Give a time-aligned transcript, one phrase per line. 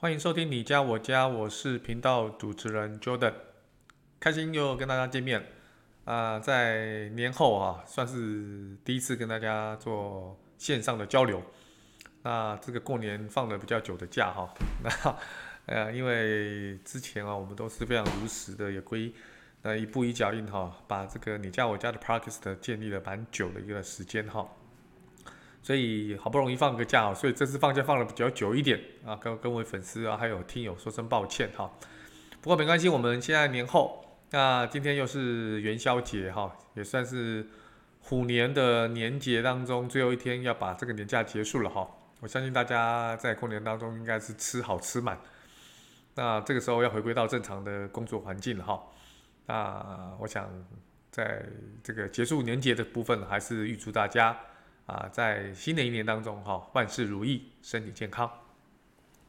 [0.00, 3.34] 欢迎收听你家我家，我是频道主持人 Jordan，
[4.20, 5.44] 开心又跟大家见面
[6.04, 11.42] 啊、在年后啊，算是第一次跟大家做线上的交流。
[12.22, 14.54] 那这个过年放了比较久的假哈，
[14.84, 15.16] 那
[15.66, 19.12] 呃，因为之前啊，我们都是非常如实的，也归
[19.62, 24.48] 呃一步一脚印哈，把这个你家我家的 Podcast 建立了蛮久的一个时间哈。
[25.68, 31.70] 所以好不容易放个假，所以这次放假放的比较久一点啊，跟各位粉丝啊，还有听友说声抱歉哈。
[32.40, 37.46] 不过没关系，我们现在年后，那今天又是元宵节哈，也算是
[38.00, 41.86] 虎年的年节当中最后一天，要把这个年假结束了哈。
[42.20, 45.20] 我相信大家在过年当中应该是吃好吃满，
[46.14, 48.82] 那这个时候要回归到正常的工作环境了哈。
[49.44, 50.48] 那我想
[51.10, 51.44] 在
[51.82, 54.34] 这个结束年节的部分，还是预祝大家。
[54.88, 58.30] 啊，在新的一年当中，哈，万事如意，身体健康。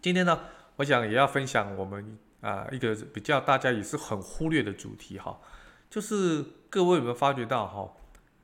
[0.01, 0.39] 今天呢，
[0.77, 5.37] 我想也要分享我们啊一个比较大家也是很忽略的主题，哈，
[5.89, 7.93] 就是各位有没有发觉到，哈，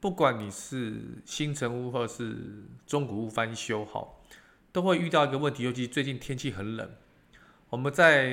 [0.02, 2.36] 不管你是新成屋或是
[2.86, 4.06] 中古屋翻修，哈，
[4.74, 6.92] 都会遇到一个问题，尤其最近天气很冷，
[7.70, 8.30] 我们在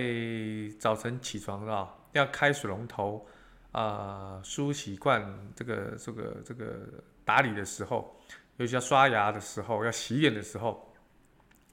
[0.80, 3.28] 早晨起床啊，要开水龙头
[3.70, 6.80] 啊，梳洗罐这个这个这个
[7.24, 8.18] 打理的时候。
[8.58, 10.94] 尤其要刷牙的时候，要洗脸的时候，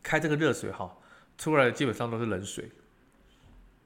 [0.02, 0.98] 开这个热水哈，
[1.38, 2.72] 出来的基本上都是冷水。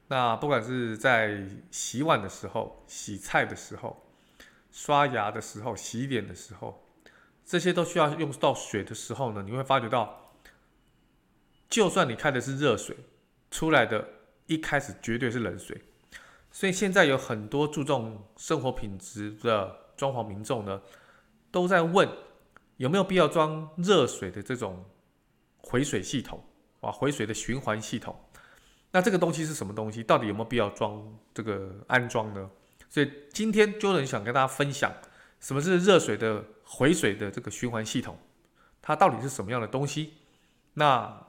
[0.07, 4.05] 那不管是在洗碗的时候、洗菜的时候、
[4.71, 6.87] 刷牙的时候、洗脸的时候，
[7.43, 10.31] 这些都需要用到水的时候呢，你会发觉到，
[11.69, 12.95] 就算你开的是热水，
[13.49, 14.07] 出来的
[14.45, 15.81] 一开始绝对是冷水。
[16.51, 20.81] 所以现在有很多注重生活品质的装潢民众呢，
[21.51, 22.07] 都在问。
[22.77, 24.83] 有没有必要装热水的这种
[25.57, 26.43] 回水系统
[26.81, 26.91] 啊？
[26.91, 28.15] 回水的循环系统，
[28.91, 30.03] 那这个东西是什么东西？
[30.03, 32.49] 到底有没有必要装这个安装呢？
[32.89, 34.93] 所以今天 Jordan 想跟大家分享
[35.39, 38.17] 什么是热水的回水的这个循环系统，
[38.81, 40.13] 它到底是什么样的东西？
[40.73, 41.25] 那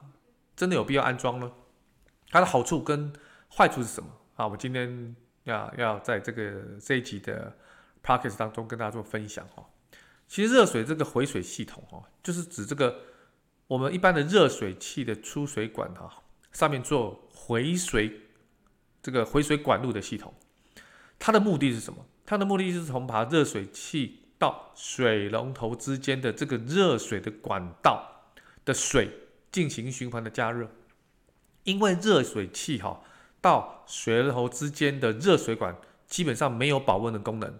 [0.55, 1.51] 真的有必要安装呢？
[2.29, 3.13] 它的好处跟
[3.55, 4.47] 坏处是什么啊？
[4.47, 7.55] 我今天要要在这个这一集的
[8.03, 9.63] Podcast 当中跟大家做分享哈。
[10.27, 12.99] 其实热水这个回水系统哦，就是指这个
[13.67, 18.21] 我们一般的热水器的出水管哈，上面做回水
[19.03, 20.33] 这个回水管路的系统。
[21.19, 22.05] 它的目的是什么？
[22.25, 28.33] 它的目的是从把热水器到水龙头之间的这个热水的管道
[28.65, 29.11] 的水
[29.51, 30.69] 进行循环的加热。
[31.63, 33.01] 因为热水器哈
[33.39, 35.77] 到水龙头之间的热水管
[36.07, 37.59] 基本上没有保温的功能，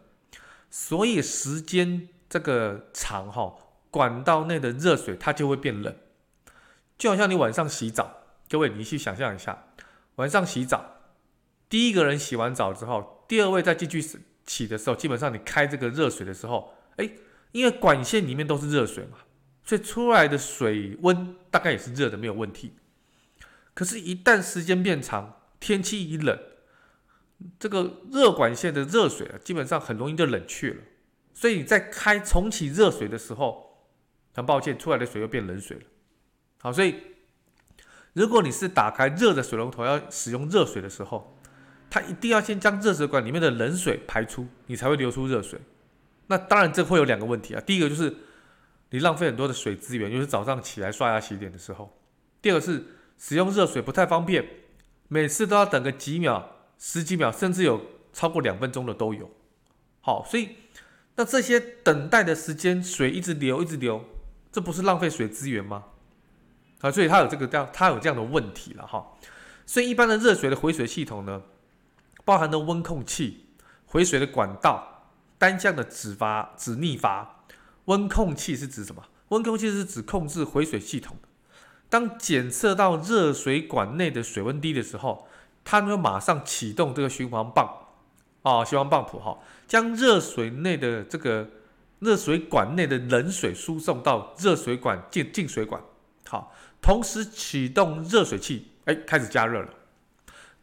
[0.72, 2.10] 所以时间。
[2.36, 3.56] 这个长哈
[3.90, 5.96] 管道内的热水它就会变冷，
[6.98, 9.68] 就好像你晚上洗澡，各位你去想象一下，
[10.16, 10.98] 晚上洗澡，
[11.70, 14.02] 第一个人洗完澡之后，第二位再进去
[14.46, 17.10] 洗的时候，基本上你开这个热水的时候，哎，
[17.54, 19.20] 因为管线里面都是热水嘛，
[19.64, 22.74] 所以出来的水温大概也是热的，没有问题。
[23.74, 26.38] 可是，一旦时间变长，天气一冷，
[27.58, 30.82] 这个热管线的热水啊，基本上很容易就冷却了。
[31.36, 33.78] 所以你在开重启热水的时候，
[34.34, 35.84] 很抱歉，出来的水又变冷水了。
[36.62, 36.96] 好，所以
[38.14, 41.38] 如果你是打开热的水龙头要使用热水的时候，
[41.90, 45.60] 它一定要先将热水管里面的冷水排出，你才会流出热水。
[46.28, 48.16] 那当然这会有两个问题啊，第一个就是
[48.92, 51.90] 你浪费很多的水资源，就是早上起来刷牙洗脸的时候；
[52.42, 52.86] 第二个是
[53.18, 54.48] 使用热水不太方便，
[55.10, 57.82] 每次都要等个几秒、十几秒，甚至有
[58.14, 59.30] 超过两分钟的都有。
[60.00, 60.56] 好，所以。
[61.18, 64.04] 那这些等待的时间，水一直流，一直流，
[64.52, 65.86] 这不是浪费水资源吗？
[66.82, 69.14] 啊，所以它有这个这样，它有这样的问题了哈。
[69.66, 71.42] 所以一般的热水的回水系统呢，
[72.26, 73.46] 包含的温控器、
[73.86, 77.44] 回水的管道、单向的止阀、止逆阀。
[77.86, 79.04] 温控器是指什么？
[79.30, 81.30] 温控器是指控制回水系统的。
[81.88, 85.28] 当检测到热水管内的水温低的时候，
[85.64, 87.85] 它就马上启动这个循环棒。
[88.46, 89.36] 啊，循环泵浦哈，
[89.68, 91.50] 将热水内的这个
[91.98, 95.82] 热水管内的冷水输送到热水管进进水管，
[96.30, 99.70] 好，同时启动热水器哎，开始加热了。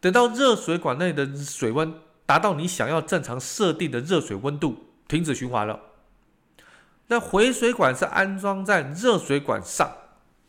[0.00, 1.92] 等到热水管内的水温
[2.24, 5.80] 达到你想要正常设定的热水温度，停止循环了。
[7.08, 9.90] 那回水管是安装在热水管上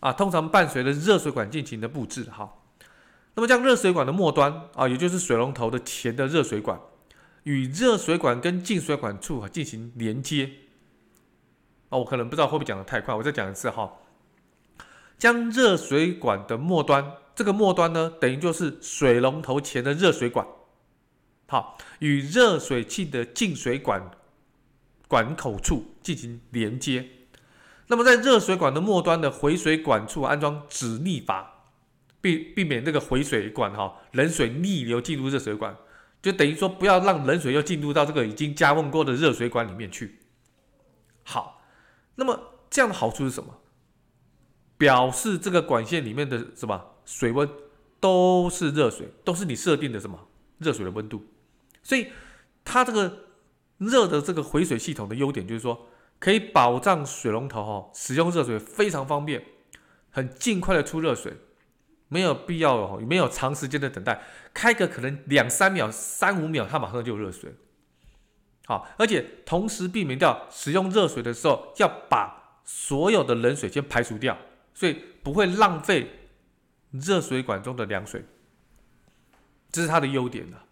[0.01, 2.25] 啊，通常伴随着热水管进行的布置。
[2.25, 2.53] 哈，
[3.33, 6.79] 那么将热水管的末端啊，也就是水龙头的前的热水管，
[7.43, 10.49] 与热水管跟进水管处进行连接。
[11.89, 13.93] 哦，我可能不知道会不会讲得太快，我再讲一次哈。
[15.17, 20.45] 将热水管的末端，这个末端呢，等于就是水龙头前的热水管，
[21.47, 24.11] 好，与热水器的进水管
[25.07, 27.07] 管口处进行连接。
[27.87, 31.69] 那么在热水管的末端的回水管处安装止逆阀，
[32.19, 35.77] 避避免这个回水管哈冷水逆流进入热水管，
[36.23, 40.21] 就等于说不要让冷水又进入到这个已经加温过的热水管里面去。
[41.21, 41.61] 好，
[42.15, 42.39] 那么
[42.71, 43.59] 这样的好处是什么？
[44.77, 47.47] 表示这个管线里面的什么水温
[47.99, 50.27] 都是热水，都是你设定的什么
[50.57, 51.25] 热水的温度，
[51.83, 52.07] 所以
[52.65, 53.27] 它这个
[53.77, 55.87] 热的这个回水系统的优点就是说，
[56.19, 59.45] 可以保障水龙头哈使用热水非常方便，
[60.09, 61.37] 很尽快的出热水，
[62.07, 64.21] 没有必要哦，没有长时间的等待，
[64.53, 67.53] 开个可能两三秒、三五秒，它马上就有热水。
[68.65, 74.37] 好，而且同时避免掉使用热水的时候要把所有的冷水先排除掉。
[74.75, 76.31] 所以不会浪费
[76.89, 78.25] 热水管中的凉水，
[79.71, 80.65] 这是它的优点了。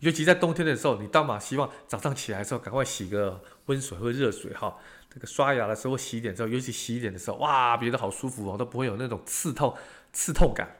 [0.00, 4.76] 尤其在冬天的时候，你当然希望早上起来的时候赶快洗个温水或热水哈。
[5.12, 9.76] 这个刷牙的时候、洗脸的时候，尤其洗脸的时候，哇，觉得好舒服哦，都不会有那种刺痛、
[10.12, 10.76] 刺痛感。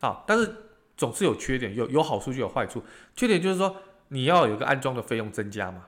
[0.00, 0.54] 啊，但是
[0.96, 2.82] 总是有缺点，有有好处就有坏处。
[3.14, 3.76] 缺点就是说，
[4.08, 5.86] 你要有个安装的费用增加嘛。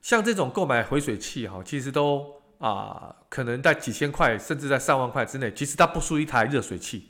[0.00, 2.38] 像这种购买回水器哈，其实都。
[2.58, 7.08] 啊，可能在几千块，甚至在上万块之内，其实它不输一台热水器，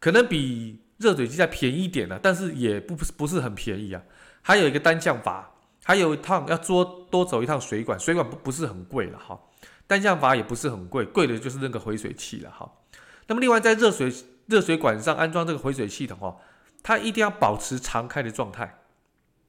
[0.00, 4.00] 可能比热水器再便宜一点呢，但是也不不是很便宜啊。
[4.40, 5.53] 还有一个单向阀，
[5.84, 9.38] 还有一趟要多多走一趟水管，水管不不是很贵了哈，
[9.86, 12.68] 单向阀也不是很贵，贵的就是那个回水器了哈。
[13.28, 14.12] 那么另外在热水
[14.46, 16.36] 热水管上安装这个回水系统哦，
[16.82, 18.80] 它一定要保持常开的状态，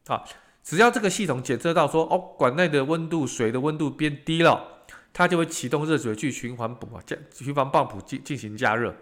[0.08, 0.24] 啊，
[0.64, 4.74] 只要这个系统检测到说哦，管内的温度水的温度变低了。
[5.18, 8.94] 它就会启动热水去循环补啊，加循环泵浦进进行加热。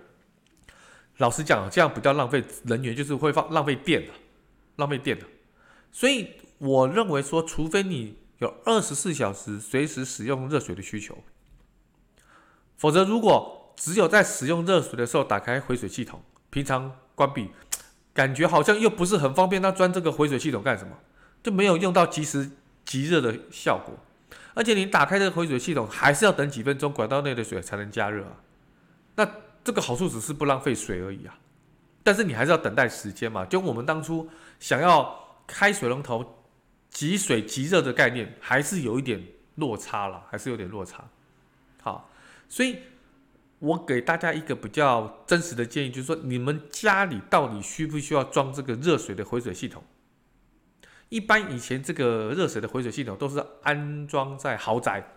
[1.17, 4.13] 老实讲，这样比较浪费能源，就是会放浪费电的，
[4.75, 5.25] 浪费电的。
[5.91, 6.29] 所以
[6.63, 11.17] 我认为说，除非你有二十四小时随时使用热水的需求，
[12.77, 17.49] 否则如果只有在使用热水的时候打开回水系统，平常关闭，
[18.13, 19.61] 感觉好像又不是很方便。
[19.61, 20.97] 那装这个回水系统干什么？
[21.43, 22.51] 就没有用到即时
[22.85, 23.93] 即热的效果。
[24.53, 28.37] 而且你打开这个回水系统，还是要等几分钟，管道内的水才能加热啊。
[29.15, 29.29] 那
[29.65, 31.37] 这个好处只是不浪费水而已啊，
[32.03, 33.43] 但是你还是要等待时间嘛。
[33.43, 34.29] 就我们当初
[34.61, 36.42] 想要开水龙头
[36.93, 39.21] 即水即热的概念，还是有一点
[39.55, 41.09] 落差了，还是有点落差。
[41.81, 42.09] 好，
[42.47, 42.77] 所以
[43.59, 49.83] 我给大家一个比较真实的建议，就是说你们家里到底需不需要装这个热水的回水系统？
[51.09, 55.15] 一般以前这个热水的回水系统都是安装在豪宅。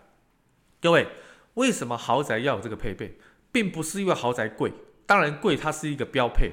[0.81, 1.07] 各位，
[1.53, 3.17] 为什么豪宅要有这个配备？
[3.51, 4.73] 并不是因为豪宅贵，
[5.05, 6.51] 当然贵它是一个标配，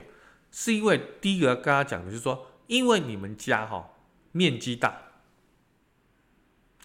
[0.51, 3.91] 是因为第一个要跟大家讲的就是说，因为你们家哈
[4.33, 5.03] 面积大，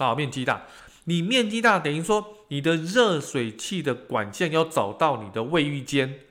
[0.07, 0.63] 啊面积大，
[1.05, 6.21] 你面积大等于说你的热水器的管线要走到你的卫浴间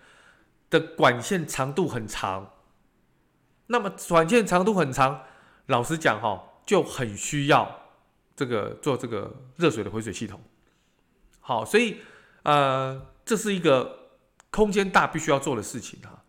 [0.71, 2.55] 的管线长度很长，
[3.67, 5.23] 那么管线长度很长。
[5.67, 7.91] 老实讲哈，就很需要
[8.35, 10.41] 这个做这个热水的回水系统。
[11.41, 11.99] 好，所以
[12.45, 14.13] 呃，这是一个
[14.51, 16.25] 空间大必须要做的事情哈。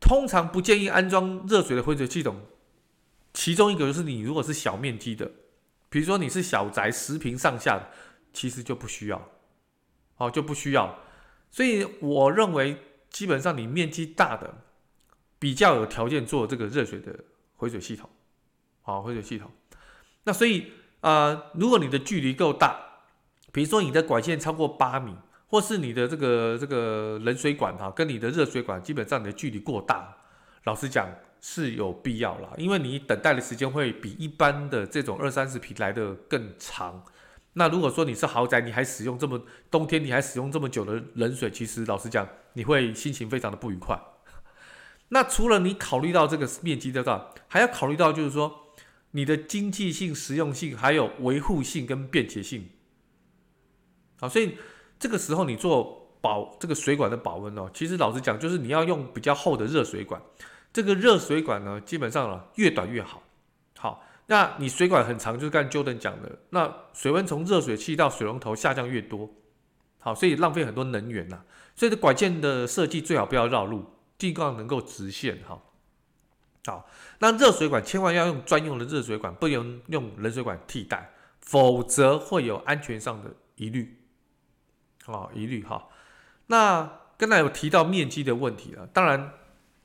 [0.00, 2.46] 通常不建议安装热水的回水系统，
[3.34, 5.30] 其中一个就是你如果是小面积的，
[5.88, 7.90] 比如说你是小宅十平上下的，
[8.32, 9.30] 其实就不需要，
[10.16, 10.98] 哦，就不需要。
[11.50, 12.76] 所以我认为，
[13.08, 14.62] 基本上你面积大的，
[15.38, 17.24] 比较有条件做这个热水的
[17.56, 18.10] 回水系统。
[18.82, 19.50] 好，回水系统。
[20.24, 22.76] 那所以，呃，如果你的距离够大，
[23.52, 25.16] 比如说你的管线超过八米，
[25.46, 30.16] 或是你的这个这个冷水管哈，跟你的热水管基本上你的距离过大，
[30.66, 31.08] 老实讲
[31.40, 37.02] 是有必要啦，因为你等待的时间会比一般的这种二三十坪来的更长。
[37.54, 43.98] 那如果说你是豪宅，你还使用这么冬天你还使用这么久的冷水，其实老实讲你会心情非常的不愉快。
[45.08, 48.62] 那除了你考虑到这个面积的大，还要考虑到就是说。
[49.12, 52.68] 你的经济性、实用性，还有维护性跟便捷性，
[54.20, 54.58] 好，所以
[54.98, 60.20] 这个时候你做保这个水管的保温哦，其实老实讲，就是你要用比较厚的热水管。
[60.72, 63.22] 这个热水管呢，基本上啊，越短越好。
[63.78, 69.30] 好，那你水管很长，就是刚才 Jordan 讲的，那水温从热水器到水龙头下降越多，
[70.00, 71.42] 好，所以浪费很多能源呐、
[71.74, 73.84] 所以这管线的设计最好不要绕路，
[74.18, 75.38] 尽量能够直线。
[75.46, 75.62] 哈，
[76.64, 83.98] 好，那热水管千万要用专用的热水管，不能用冷水管替代，否则会有安全上的疑虑。
[85.04, 85.86] 好，疑虑哈。
[86.46, 89.32] 那刚才有提到面积的问题了，当然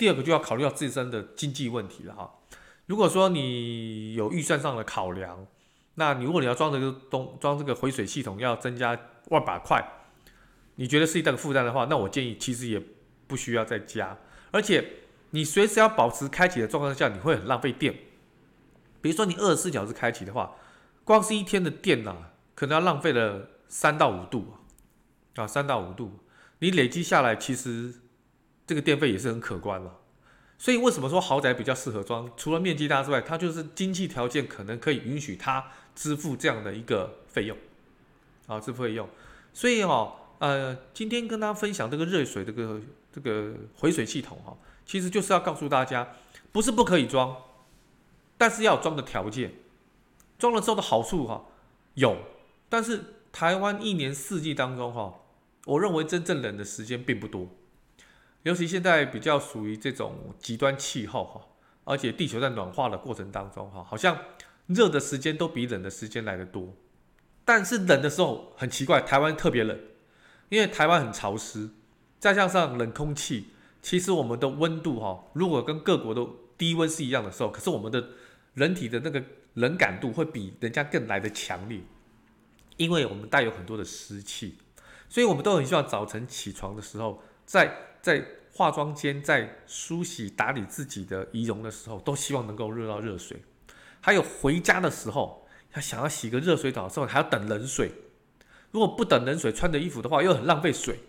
[0.01, 2.39] 第二个就要考虑到自身的经济问题了哈。
[2.87, 5.45] 如果说你有预算上的考量，
[5.93, 9.79] 那你如果你要装这个东装这个回水系统要增加万把块，
[10.77, 12.81] 你觉得是一个负担的话，那我建议其实也
[13.27, 14.17] 不需要再加，
[14.49, 14.83] 而且
[15.29, 17.93] 你随时要保持开启的状况下，你会很浪费电。
[19.01, 20.55] 比如说你二十四小时开启的话，
[21.03, 24.55] 光是一天的电啊，可能要浪费了三到五度。
[25.35, 26.21] 啊，三到五度，
[26.57, 27.93] 你累积下来，其实
[28.65, 29.99] 这个电费也是很可观了。
[30.57, 32.31] 所以为什么说豪宅比较适合装？
[32.37, 37.57] 除了面积大之外，它就是经济条件可能可以允许它支付这样的一个费用，
[38.45, 39.09] 啊，支付费用。
[39.53, 42.79] 所以哦，呃，今天跟大家分享这个热水这个
[43.11, 46.15] 这个回水系统哈，其实就是要告诉大家，
[46.51, 47.35] 不是不可以装，
[48.37, 49.53] 但是要装的条件。
[50.37, 51.45] 装了之后的好处哈
[51.95, 52.17] 有，
[52.69, 55.15] 但是台湾一年四季当中哈。
[55.65, 57.47] 我认为真正冷的时间并不多，
[58.43, 61.41] 尤其现在比较属于这种极端气候哈，
[61.83, 64.17] 而且地球在暖化的过程当中哈，好像
[64.67, 66.73] 热的时间都比冷的时间来得多。
[67.45, 69.79] 但是冷的时候很奇怪，台湾特别冷，
[70.49, 71.69] 因为台湾很潮湿，
[72.19, 73.47] 再加上冷空气，
[73.81, 76.25] 其实我们的温度哈，如果跟各国的
[76.57, 78.09] 低温是一样的时候，可是我们的
[78.53, 79.23] 人体的那个
[79.55, 81.81] 冷感度会比人家更来得强烈，
[82.77, 84.57] 因为我们带有很多的湿气。
[85.09, 93.41] 所以，我们都很希望早晨起床的时候，在在化妆间，在梳洗打理自己的仪容的时候，都希望能够热到热水。
[94.01, 97.91] 还有回家的时候，要想要洗个热水澡的时候，还要等冷水。
[98.71, 100.99] 如果不等冷水，穿的衣服的话，又很浪费水。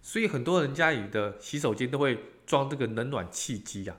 [0.00, 3.96] 所以，很多人家里的洗手间都会装这个冷暖气机呀。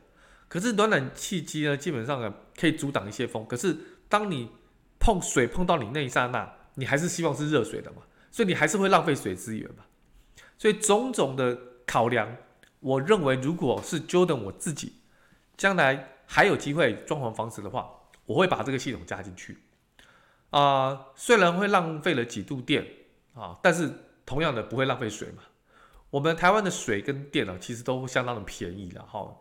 [0.48, 3.46] 可是，暖暖气机呢，基本上呢，可以阻挡一些风。
[3.46, 4.50] 可是，当你
[4.98, 7.98] 碰水碰到你那一刹那，你还是希望是热水的嘛？
[8.32, 9.84] 所以你还是会浪费水资源嘛？
[10.58, 11.58] 所以种种的
[11.89, 12.38] 考量，
[12.81, 14.93] 我认为如果是 Jordan 我自己
[15.58, 17.89] 将来还有机会装潢房子的话，
[18.27, 19.58] 我会把这个系统加进去。
[20.51, 22.86] 啊、虽然会浪费了几度电
[23.34, 23.91] 啊，但是
[24.24, 25.41] 同样的不会浪费水嘛。
[26.12, 29.36] 我们台湾的水跟电啊，其实都相当的便宜了哈。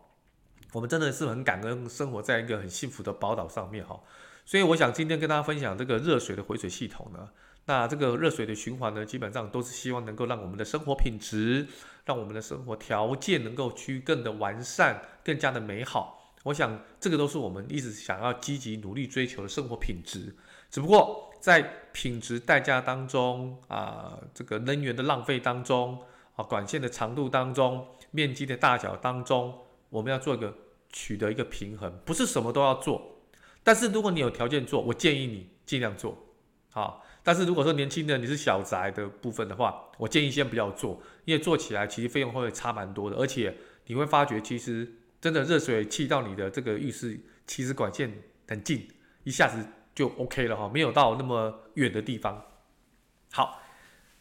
[0.73, 4.01] 我们真的是很感恩生活在一个很幸福的宝岛上面哈。
[4.43, 7.29] 所以我想今天跟大家分享这个热水的回水系统呢。
[7.65, 11.67] 那这个热水的循环呢，基本上都是希望能够让我们的生活品质，
[12.03, 16.33] 让我们的生活条件能够去更的完善，更加的美好。
[16.45, 20.35] 我想这个都是我们一直想要积极努力追求的生活品质。
[20.71, 21.61] 只不过在
[21.91, 26.01] 品质代价当中啊，这个能源的浪费当中
[26.35, 29.53] 啊，管线的长度当中，面积的大小当中，
[29.89, 30.51] 我们要做一个
[30.91, 33.19] 取得一个平衡，不是什么都要做。
[33.63, 36.17] 但是如果你有条件做，我建议你尽量做，
[36.71, 37.05] 好。
[37.23, 43.55] 但是如果说年轻人你是小宅的部分的话，我建议先不要做，因为做起来其实费用会差蛮多的，而且
[43.87, 48.11] 你会发觉其实真的热水器到你的这个浴室，其实管线
[48.47, 48.87] 很近，
[49.23, 52.43] 一下子就 OK 了哈，没有到那么远的地方。
[53.31, 53.61] 好，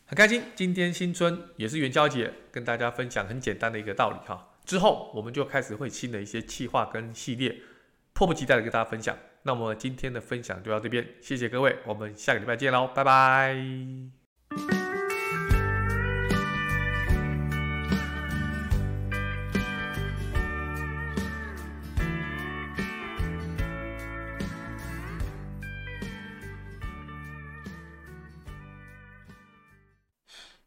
[0.05, 4.57] 很开心今天新春也是元宵节，跟大家分享很简单的一个道理哈。
[4.65, 7.61] 之后我们就开始会新的一些企划跟系列，
[8.13, 9.17] 迫不及待的跟大家分享。
[9.43, 13.57] 那么今天的分享就到这边，谢谢各位，我们下个礼拜见喽，拜拜。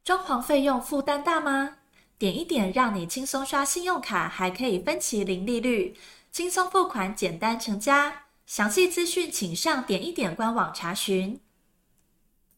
[0.03, 1.77] 装潢费用负担大吗？
[2.17, 5.95] 点一点让你轻松刷信用卡，还可以分期零利率，
[6.31, 8.20] 轻松付款，简单成家。
[8.51, 11.39] 详细资讯请上点一点官网查询。